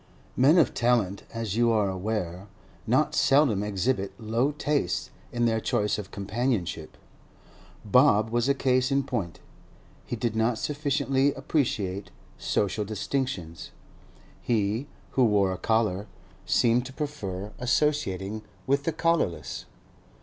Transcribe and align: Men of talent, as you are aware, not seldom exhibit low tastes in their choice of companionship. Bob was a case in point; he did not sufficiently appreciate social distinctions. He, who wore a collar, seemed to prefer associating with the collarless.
Men 0.35 0.57
of 0.57 0.73
talent, 0.73 1.21
as 1.31 1.55
you 1.55 1.69
are 1.71 1.87
aware, 1.87 2.47
not 2.87 3.13
seldom 3.13 3.61
exhibit 3.61 4.19
low 4.19 4.51
tastes 4.51 5.11
in 5.31 5.45
their 5.45 5.59
choice 5.59 5.99
of 5.99 6.09
companionship. 6.09 6.97
Bob 7.85 8.31
was 8.31 8.49
a 8.49 8.55
case 8.55 8.91
in 8.91 9.03
point; 9.03 9.41
he 10.03 10.15
did 10.15 10.35
not 10.35 10.57
sufficiently 10.57 11.35
appreciate 11.35 12.09
social 12.39 12.83
distinctions. 12.83 13.69
He, 14.41 14.87
who 15.11 15.23
wore 15.23 15.51
a 15.51 15.57
collar, 15.59 16.07
seemed 16.47 16.87
to 16.87 16.93
prefer 16.93 17.51
associating 17.59 18.41
with 18.65 18.85
the 18.85 18.91
collarless. 18.93 19.65